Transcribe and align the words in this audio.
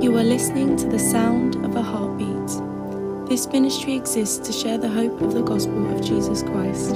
You 0.00 0.16
are 0.16 0.24
listening 0.24 0.78
to 0.78 0.88
the 0.88 0.98
sound 0.98 1.56
of 1.56 1.76
a 1.76 1.82
heartbeat. 1.82 3.28
This 3.28 3.46
ministry 3.48 3.96
exists 3.96 4.38
to 4.46 4.50
share 4.50 4.78
the 4.78 4.88
hope 4.88 5.20
of 5.20 5.34
the 5.34 5.42
gospel 5.42 5.94
of 5.94 6.02
Jesus 6.02 6.42
Christ. 6.42 6.94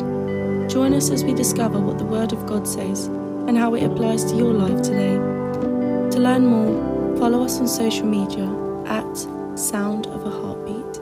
Join 0.72 0.94
us 0.94 1.10
as 1.10 1.22
we 1.22 1.34
discover 1.34 1.78
what 1.78 1.98
the 1.98 2.06
Word 2.06 2.32
of 2.32 2.46
God 2.46 2.66
says 2.66 3.08
and 3.46 3.58
how 3.58 3.74
it 3.74 3.84
applies 3.84 4.24
to 4.24 4.34
your 4.34 4.54
life 4.54 4.80
today. 4.80 5.16
To 5.16 6.18
learn 6.18 6.46
more, 6.46 7.18
follow 7.18 7.44
us 7.44 7.60
on 7.60 7.68
social 7.68 8.06
media 8.06 8.48
at 8.86 9.14
Sound 9.58 10.06
of 10.06 10.24
a 10.24 10.30
Heartbeat. 10.30 11.00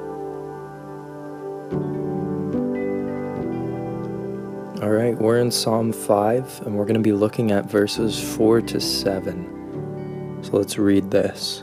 All 4.82 4.90
right, 4.90 5.16
we're 5.16 5.38
in 5.38 5.52
Psalm 5.52 5.92
5 5.92 6.62
and 6.66 6.76
we're 6.76 6.84
going 6.84 6.94
to 6.94 7.00
be 7.00 7.12
looking 7.12 7.52
at 7.52 7.66
verses 7.66 8.18
4 8.36 8.60
to 8.62 8.80
7. 8.80 10.40
So 10.42 10.56
let's 10.56 10.78
read 10.78 11.12
this. 11.12 11.62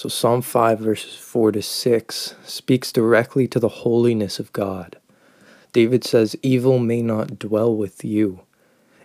So, 0.00 0.08
Psalm 0.08 0.40
5, 0.40 0.78
verses 0.78 1.14
4 1.16 1.52
to 1.52 1.60
6 1.60 2.34
speaks 2.42 2.90
directly 2.90 3.46
to 3.48 3.60
the 3.60 3.68
holiness 3.68 4.38
of 4.38 4.50
God. 4.54 4.96
David 5.74 6.04
says, 6.04 6.34
Evil 6.40 6.78
may 6.78 7.02
not 7.02 7.38
dwell 7.38 7.76
with 7.76 8.02
you. 8.02 8.40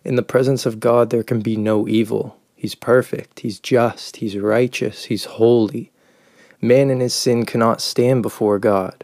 In 0.06 0.16
the 0.16 0.24
presence 0.24 0.66
of 0.66 0.80
God, 0.80 1.10
there 1.10 1.22
can 1.22 1.42
be 1.42 1.58
no 1.58 1.86
evil. 1.86 2.40
He's 2.56 2.76
perfect, 2.76 3.42
He's 3.42 3.60
just, 3.60 4.16
He's 4.16 4.38
righteous, 4.38 5.04
He's 5.04 5.26
holy. 5.26 5.92
Man 6.62 6.90
in 6.90 7.02
his 7.02 7.14
sin 7.14 7.46
cannot 7.46 7.82
stand 7.82 8.22
before 8.22 8.58
God. 8.58 9.04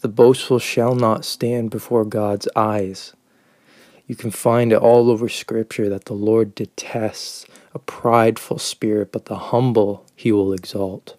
The 0.00 0.08
boastful 0.08 0.58
shall 0.58 0.96
not 0.96 1.24
stand 1.24 1.70
before 1.70 2.04
God's 2.04 2.48
eyes. 2.56 3.12
You 4.08 4.16
can 4.16 4.32
find 4.32 4.72
it 4.72 4.78
all 4.78 5.08
over 5.08 5.28
Scripture 5.28 5.88
that 5.88 6.06
the 6.06 6.14
Lord 6.14 6.56
detests 6.56 7.46
a 7.74 7.78
prideful 7.78 8.58
spirit, 8.58 9.12
but 9.12 9.26
the 9.26 9.36
humble 9.36 10.04
he 10.14 10.32
will 10.32 10.52
exalt. 10.52 11.16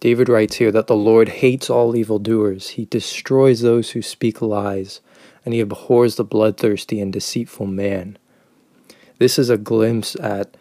David 0.00 0.28
writes 0.28 0.56
here 0.56 0.72
that 0.72 0.86
the 0.86 0.96
Lord 0.96 1.28
hates 1.28 1.70
all 1.70 1.96
evildoers, 1.96 2.70
he 2.70 2.84
destroys 2.84 3.60
those 3.60 3.92
who 3.92 4.02
speak 4.02 4.42
lies, 4.42 5.00
and 5.44 5.54
he 5.54 5.60
abhors 5.60 6.16
the 6.16 6.24
bloodthirsty 6.24 7.00
and 7.00 7.12
deceitful 7.12 7.66
man. 7.66 8.18
This 9.18 9.38
is 9.38 9.48
a 9.48 9.56
glimpse 9.56 10.16
at 10.16 10.56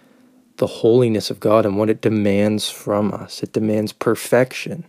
the 0.58 0.68
holiness 0.68 1.30
of 1.30 1.40
God 1.40 1.66
and 1.66 1.78
what 1.78 1.90
it 1.90 2.02
demands 2.02 2.70
from 2.70 3.12
us. 3.12 3.42
It 3.42 3.52
demands 3.52 3.92
perfection. 3.92 4.86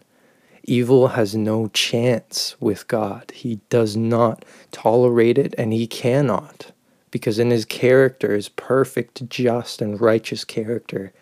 Evil 0.63 1.09
has 1.09 1.35
no 1.35 1.69
chance 1.69 2.55
with 2.61 2.87
God. 2.87 3.33
He 3.35 3.61
does 3.71 3.97
not 3.97 4.45
tolerate 4.71 5.39
it, 5.39 5.55
and 5.59 5.73
he 5.73 5.87
cannot 5.87 6.73
because 7.15 7.39
in 7.39 7.53
his 7.53 7.65
character, 7.65 8.35
his 8.35 8.49
perfect, 8.49 9.29
just, 9.29 9.81
and 9.81 10.01
righteous 10.01 10.45
character, 10.45 11.13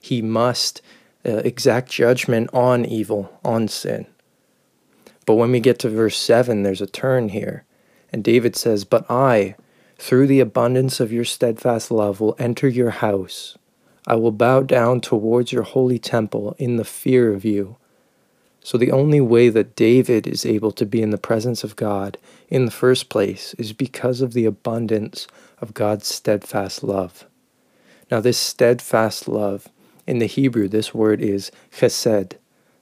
he 0.00 0.22
must 0.22 0.80
uh, 1.26 1.38
exact 1.38 1.90
judgment 1.90 2.48
on 2.52 2.84
evil, 2.84 3.36
on 3.44 3.66
sin. 3.66 4.06
But 5.26 5.34
when 5.34 5.50
we 5.50 5.58
get 5.58 5.80
to 5.80 5.88
verse 5.88 6.16
7, 6.16 6.62
there's 6.62 6.80
a 6.80 6.86
turn 6.86 7.30
here. 7.30 7.64
And 8.12 8.22
David 8.22 8.54
says, 8.54 8.84
But 8.84 9.10
I, 9.10 9.56
through 9.98 10.28
the 10.28 10.38
abundance 10.38 11.00
of 11.00 11.12
your 11.12 11.24
steadfast 11.24 11.90
love, 11.90 12.20
will 12.20 12.36
enter 12.38 12.68
your 12.68 12.90
house. 12.90 13.58
I 14.06 14.14
will 14.14 14.30
bow 14.30 14.60
down 14.60 15.00
towards 15.00 15.50
your 15.50 15.64
holy 15.64 15.98
temple 15.98 16.54
in 16.58 16.76
the 16.76 16.84
fear 16.84 17.34
of 17.34 17.44
you. 17.44 17.76
So, 18.62 18.76
the 18.76 18.92
only 18.92 19.20
way 19.20 19.48
that 19.48 19.74
David 19.74 20.26
is 20.26 20.44
able 20.44 20.70
to 20.72 20.84
be 20.84 21.00
in 21.00 21.10
the 21.10 21.18
presence 21.18 21.64
of 21.64 21.76
God 21.76 22.18
in 22.48 22.66
the 22.66 22.70
first 22.70 23.08
place 23.08 23.54
is 23.54 23.72
because 23.72 24.20
of 24.20 24.34
the 24.34 24.44
abundance 24.44 25.26
of 25.60 25.72
God's 25.72 26.06
steadfast 26.06 26.84
love. 26.84 27.24
Now, 28.10 28.20
this 28.20 28.38
steadfast 28.38 29.28
love, 29.28 29.68
in 30.06 30.18
the 30.18 30.26
Hebrew, 30.26 30.68
this 30.68 30.92
word 30.92 31.20
is 31.22 31.50
chesed, 31.72 32.34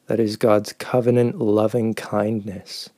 that 0.06 0.18
is 0.18 0.36
God's 0.36 0.72
covenant 0.72 1.38
loving 1.38 1.94
kindness. 1.94 2.90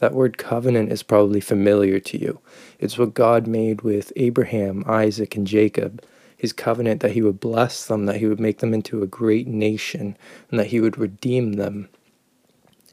That 0.00 0.14
word 0.14 0.36
covenant 0.36 0.90
is 0.90 1.02
probably 1.02 1.40
familiar 1.40 2.00
to 2.00 2.18
you. 2.18 2.40
It's 2.78 2.98
what 2.98 3.14
God 3.14 3.46
made 3.46 3.82
with 3.82 4.12
Abraham, 4.16 4.82
Isaac, 4.86 5.36
and 5.36 5.46
Jacob. 5.46 6.02
His 6.36 6.52
covenant 6.52 7.00
that 7.02 7.12
he 7.12 7.22
would 7.22 7.38
bless 7.38 7.86
them, 7.86 8.06
that 8.06 8.16
he 8.16 8.26
would 8.26 8.40
make 8.40 8.58
them 8.58 8.74
into 8.74 9.02
a 9.02 9.06
great 9.06 9.46
nation, 9.46 10.16
and 10.50 10.58
that 10.58 10.68
he 10.68 10.80
would 10.80 10.98
redeem 10.98 11.52
them. 11.52 11.88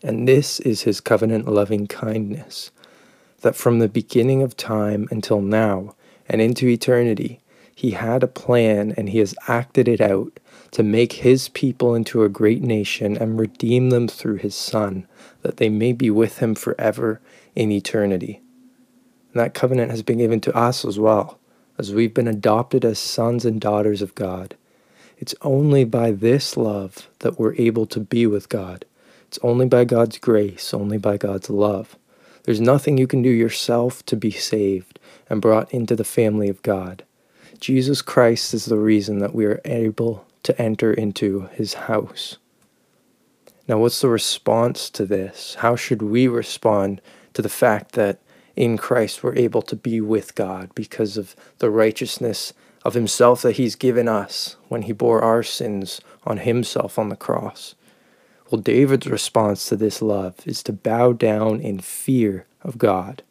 And 0.07 0.25
this 0.25 0.61
is 0.61 0.83
his 0.83 1.01
covenant 1.01 1.49
loving 1.49 1.85
kindness, 1.85 2.71
that 3.41 3.57
from 3.57 3.79
the 3.79 3.89
beginning 3.89 4.41
of 4.41 4.55
time 4.55 5.05
until 5.11 5.41
now 5.41 5.95
and 6.29 6.39
into 6.39 6.65
eternity, 6.65 7.41
he 7.75 7.91
had 7.91 8.23
a 8.23 8.27
plan 8.27 8.93
and 8.95 9.09
he 9.09 9.17
has 9.17 9.35
acted 9.49 9.89
it 9.89 9.99
out 9.99 10.39
to 10.71 10.81
make 10.81 11.11
his 11.11 11.49
people 11.49 11.93
into 11.93 12.23
a 12.23 12.29
great 12.29 12.61
nation 12.61 13.17
and 13.17 13.37
redeem 13.37 13.89
them 13.89 14.07
through 14.07 14.37
his 14.37 14.55
Son, 14.55 15.05
that 15.41 15.57
they 15.57 15.67
may 15.67 15.91
be 15.91 16.09
with 16.09 16.37
him 16.37 16.55
forever 16.55 17.19
in 17.53 17.69
eternity. 17.69 18.39
And 19.33 19.41
that 19.41 19.53
covenant 19.53 19.91
has 19.91 20.03
been 20.03 20.19
given 20.19 20.39
to 20.39 20.55
us 20.55 20.85
as 20.85 20.97
well, 20.97 21.37
as 21.77 21.93
we've 21.93 22.13
been 22.13 22.29
adopted 22.29 22.85
as 22.85 22.97
sons 22.97 23.43
and 23.43 23.59
daughters 23.59 24.01
of 24.01 24.15
God. 24.15 24.55
It's 25.17 25.35
only 25.41 25.83
by 25.83 26.11
this 26.11 26.55
love 26.55 27.09
that 27.19 27.37
we're 27.37 27.55
able 27.55 27.85
to 27.87 27.99
be 27.99 28.25
with 28.25 28.47
God 28.47 28.85
it's 29.27 29.39
only 29.43 29.65
by 29.65 29.85
God's 29.85 30.17
grace, 30.17 30.73
only 30.73 30.97
by 30.97 31.17
God's 31.17 31.49
love. 31.49 31.97
There's 32.43 32.61
nothing 32.61 32.97
you 32.97 33.07
can 33.07 33.21
do 33.21 33.29
yourself 33.29 34.05
to 34.05 34.15
be 34.15 34.31
saved 34.31 34.99
and 35.29 35.41
brought 35.41 35.71
into 35.73 35.95
the 35.95 36.05
family 36.05 36.47
of 36.47 36.61
God. 36.61 37.03
Jesus 37.59 38.01
Christ 38.01 38.53
is 38.53 38.65
the 38.65 38.77
reason 38.77 39.19
that 39.19 39.35
we 39.35 39.45
are 39.45 39.59
able 39.65 40.25
to 40.43 40.59
enter 40.61 40.93
into 40.93 41.49
his 41.53 41.73
house. 41.73 42.37
Now, 43.67 43.79
what's 43.79 43.99
the 43.99 44.07
response 44.07 44.89
to 44.91 45.05
this? 45.05 45.55
How 45.55 45.75
should 45.75 46.01
we 46.01 46.29
respond 46.29 47.01
to 47.33 47.41
the 47.41 47.49
fact 47.49 47.91
that 47.93 48.21
in 48.55 48.77
Christ 48.77 49.23
we're 49.23 49.35
able 49.35 49.61
to 49.63 49.75
be 49.75 49.99
with 49.99 50.35
God 50.35 50.71
because 50.73 51.17
of 51.17 51.35
the 51.57 51.69
righteousness 51.69 52.53
of 52.85 52.93
himself 52.93 53.41
that 53.41 53.57
he's 53.57 53.75
given 53.75 54.07
us 54.07 54.55
when 54.69 54.83
he 54.83 54.93
bore 54.93 55.21
our 55.21 55.43
sins 55.43 55.99
on 56.25 56.37
himself 56.37 56.97
on 56.97 57.09
the 57.09 57.17
cross? 57.17 57.75
Well, 58.49 58.61
David's 58.61 59.07
response 59.07 59.67
to 59.67 59.75
this 59.75 60.01
love 60.01 60.35
is 60.45 60.63
to 60.63 60.73
bow 60.73 61.13
down 61.13 61.59
in 61.59 61.79
fear 61.79 62.45
of 62.61 62.77
God. 62.77 63.21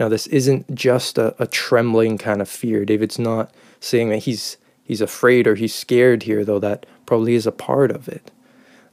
Now, 0.00 0.08
this 0.08 0.26
isn't 0.26 0.74
just 0.74 1.16
a, 1.16 1.34
a 1.42 1.46
trembling 1.46 2.18
kind 2.18 2.42
of 2.42 2.48
fear. 2.48 2.84
David's 2.84 3.18
not 3.18 3.54
saying 3.80 4.10
that 4.10 4.24
he's 4.24 4.56
he's 4.84 5.00
afraid 5.00 5.46
or 5.46 5.54
he's 5.54 5.74
scared 5.74 6.24
here, 6.24 6.44
though 6.44 6.58
that 6.58 6.86
probably 7.06 7.34
is 7.34 7.46
a 7.46 7.52
part 7.52 7.90
of 7.90 8.08
it. 8.08 8.30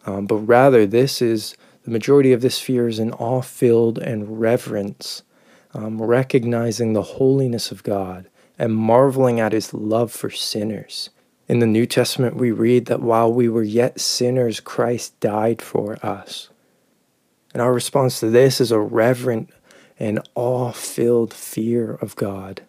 Um, 0.05 0.25
but 0.25 0.37
rather, 0.37 0.85
this 0.85 1.21
is 1.21 1.55
the 1.83 1.91
majority 1.91 2.31
of 2.31 2.41
this 2.41 2.59
fear 2.59 2.87
is 2.87 2.99
an 2.99 3.11
awe 3.13 3.41
filled 3.41 3.97
and 3.97 4.39
reverence, 4.39 5.23
um, 5.73 6.01
recognizing 6.01 6.93
the 6.93 7.01
holiness 7.03 7.71
of 7.71 7.83
God 7.83 8.29
and 8.57 8.75
marveling 8.75 9.39
at 9.39 9.51
his 9.51 9.73
love 9.73 10.11
for 10.11 10.29
sinners. 10.29 11.09
In 11.53 11.59
the 11.59 11.67
New 11.67 11.85
Testament, 11.85 12.35
we 12.35 12.49
read 12.49 12.87
that 12.87 13.03
while 13.03 13.31
we 13.31 13.47
were 13.47 13.61
yet 13.61 13.99
sinners, 13.99 14.59
Christ 14.59 15.19
died 15.19 15.61
for 15.61 16.03
us. 16.03 16.49
And 17.53 17.61
our 17.61 17.71
response 17.71 18.19
to 18.19 18.31
this 18.31 18.59
is 18.59 18.71
a 18.71 18.79
reverent 18.79 19.51
and 19.99 20.27
awe 20.33 20.71
filled 20.71 21.31
fear 21.31 21.93
of 21.93 22.15
God, 22.15 22.63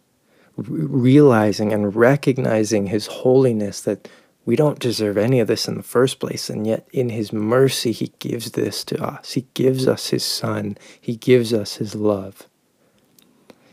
realizing 0.58 1.72
and 1.72 1.96
recognizing 1.96 2.88
His 2.88 3.06
holiness 3.06 3.80
that 3.80 4.06
we 4.44 4.54
don't 4.54 4.78
deserve 4.78 5.16
any 5.16 5.40
of 5.40 5.48
this 5.48 5.66
in 5.66 5.76
the 5.76 5.82
first 5.82 6.20
place, 6.20 6.50
and 6.50 6.66
yet 6.66 6.86
in 6.92 7.08
His 7.08 7.32
mercy, 7.32 7.90
He 7.90 8.12
gives 8.18 8.50
this 8.50 8.84
to 8.84 9.02
us. 9.02 9.32
He 9.32 9.46
gives 9.54 9.88
us 9.88 10.08
His 10.08 10.26
Son, 10.26 10.76
He 11.00 11.16
gives 11.16 11.54
us 11.54 11.76
His 11.76 11.94
love. 11.94 12.50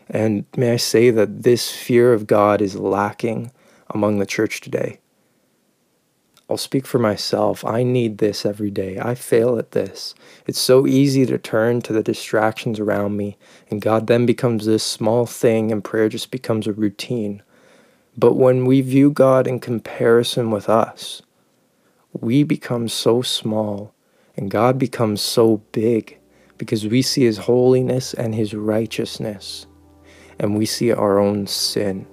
And 0.08 0.46
may 0.56 0.72
I 0.72 0.78
say 0.78 1.10
that 1.10 1.44
this 1.44 1.70
fear 1.70 2.14
of 2.14 2.28
God 2.28 2.62
is 2.62 2.78
lacking 2.78 3.52
among 3.90 4.20
the 4.20 4.26
church 4.26 4.62
today. 4.62 5.01
I'll 6.52 6.58
speak 6.58 6.86
for 6.86 7.00
myself. 7.00 7.64
I 7.64 7.84
need 7.84 8.18
this 8.18 8.46
every 8.46 8.72
day. 8.72 9.00
I 9.00 9.16
fail 9.16 9.58
at 9.58 9.72
this. 9.72 10.14
It's 10.46 10.60
so 10.60 10.86
easy 10.86 11.26
to 11.26 11.38
turn 11.38 11.82
to 11.84 11.94
the 11.94 12.04
distractions 12.04 12.78
around 12.78 13.16
me, 13.16 13.38
and 13.70 13.82
God 13.82 14.08
then 14.08 14.26
becomes 14.26 14.66
this 14.66 14.84
small 14.84 15.26
thing, 15.26 15.72
and 15.72 15.82
prayer 15.82 16.10
just 16.10 16.30
becomes 16.30 16.68
a 16.68 16.74
routine. 16.74 17.42
But 18.18 18.36
when 18.36 18.66
we 18.66 18.82
view 18.82 19.12
God 19.12 19.48
in 19.48 19.62
comparison 19.62 20.52
with 20.52 20.68
us, 20.68 21.22
we 22.12 22.44
become 22.44 22.90
so 22.90 23.22
small 23.22 23.94
and 24.36 24.52
God 24.52 24.78
becomes 24.78 25.22
so 25.22 25.58
big 25.72 26.18
because 26.58 26.86
we 26.86 27.02
see 27.02 27.24
His 27.24 27.38
holiness 27.38 28.14
and 28.14 28.36
His 28.36 28.54
righteousness, 28.54 29.68
and 30.38 30.58
we 30.58 30.66
see 30.66 30.92
our 30.92 31.18
own 31.18 31.48
sin. 31.48 32.06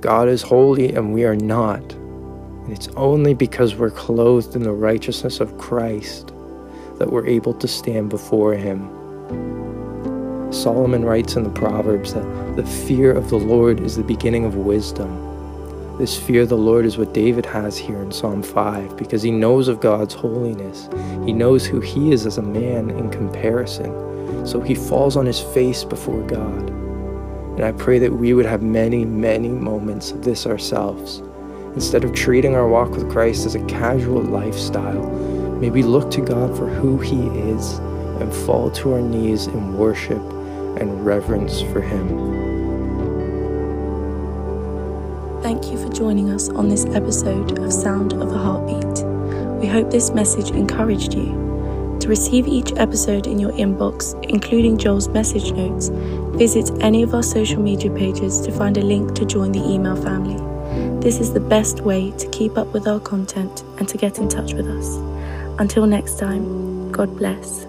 God 0.00 0.28
is 0.28 0.42
holy 0.42 0.92
and 0.94 1.14
we 1.14 1.24
are 1.24 1.36
not. 1.36 1.96
And 2.66 2.74
it's 2.74 2.88
only 2.96 3.32
because 3.32 3.76
we're 3.76 3.90
clothed 3.90 4.56
in 4.56 4.64
the 4.64 4.72
righteousness 4.72 5.38
of 5.38 5.56
Christ 5.56 6.32
that 6.98 7.12
we're 7.12 7.24
able 7.24 7.54
to 7.54 7.68
stand 7.68 8.10
before 8.10 8.54
Him. 8.54 8.90
Solomon 10.52 11.04
writes 11.04 11.36
in 11.36 11.44
the 11.44 11.50
Proverbs 11.50 12.14
that 12.14 12.56
the 12.56 12.66
fear 12.66 13.12
of 13.12 13.30
the 13.30 13.38
Lord 13.38 13.78
is 13.78 13.94
the 13.94 14.02
beginning 14.02 14.44
of 14.44 14.56
wisdom. 14.56 15.96
This 15.96 16.18
fear 16.18 16.42
of 16.42 16.48
the 16.48 16.56
Lord 16.56 16.84
is 16.84 16.98
what 16.98 17.14
David 17.14 17.46
has 17.46 17.78
here 17.78 18.02
in 18.02 18.10
Psalm 18.10 18.42
5 18.42 18.96
because 18.96 19.22
he 19.22 19.30
knows 19.30 19.68
of 19.68 19.78
God's 19.78 20.14
holiness. 20.14 20.88
He 21.24 21.32
knows 21.32 21.64
who 21.64 21.80
he 21.80 22.10
is 22.10 22.26
as 22.26 22.36
a 22.36 22.42
man 22.42 22.90
in 22.90 23.10
comparison. 23.10 24.44
So 24.44 24.60
he 24.60 24.74
falls 24.74 25.16
on 25.16 25.24
his 25.24 25.38
face 25.40 25.84
before 25.84 26.26
God. 26.26 26.68
And 26.68 27.62
I 27.64 27.70
pray 27.70 28.00
that 28.00 28.12
we 28.12 28.34
would 28.34 28.44
have 28.44 28.60
many, 28.60 29.04
many 29.04 29.50
moments 29.50 30.10
of 30.10 30.24
this 30.24 30.48
ourselves. 30.48 31.22
Instead 31.76 32.04
of 32.04 32.14
treating 32.14 32.54
our 32.54 32.66
walk 32.66 32.92
with 32.92 33.10
Christ 33.10 33.44
as 33.44 33.54
a 33.54 33.62
casual 33.66 34.22
lifestyle, 34.22 35.10
may 35.60 35.68
we 35.68 35.82
look 35.82 36.10
to 36.12 36.22
God 36.22 36.56
for 36.56 36.66
who 36.66 36.96
he 36.96 37.26
is 37.50 37.74
and 38.18 38.32
fall 38.32 38.70
to 38.70 38.94
our 38.94 39.02
knees 39.02 39.46
in 39.46 39.76
worship 39.76 40.22
and 40.80 41.04
reverence 41.04 41.60
for 41.60 41.82
him. 41.82 42.08
Thank 45.42 45.70
you 45.70 45.76
for 45.76 45.92
joining 45.92 46.30
us 46.30 46.48
on 46.48 46.70
this 46.70 46.86
episode 46.86 47.58
of 47.58 47.70
Sound 47.70 48.14
of 48.14 48.32
a 48.32 48.38
Heartbeat. 48.38 49.04
We 49.60 49.66
hope 49.66 49.90
this 49.90 50.12
message 50.12 50.52
encouraged 50.52 51.12
you. 51.12 51.98
To 52.00 52.08
receive 52.08 52.48
each 52.48 52.72
episode 52.76 53.26
in 53.26 53.38
your 53.38 53.52
inbox, 53.52 54.14
including 54.30 54.78
Joel's 54.78 55.08
message 55.08 55.52
notes, 55.52 55.90
visit 56.38 56.70
any 56.80 57.02
of 57.02 57.12
our 57.12 57.22
social 57.22 57.62
media 57.62 57.90
pages 57.90 58.40
to 58.40 58.50
find 58.50 58.78
a 58.78 58.82
link 58.82 59.14
to 59.14 59.26
join 59.26 59.52
the 59.52 59.62
email 59.62 59.94
family. 59.94 60.55
This 61.06 61.20
is 61.20 61.32
the 61.32 61.38
best 61.38 61.82
way 61.82 62.10
to 62.10 62.28
keep 62.30 62.58
up 62.58 62.66
with 62.72 62.88
our 62.88 62.98
content 62.98 63.62
and 63.78 63.88
to 63.88 63.96
get 63.96 64.18
in 64.18 64.28
touch 64.28 64.54
with 64.54 64.66
us. 64.66 64.96
Until 65.60 65.86
next 65.86 66.18
time, 66.18 66.90
God 66.90 67.16
bless. 67.16 67.65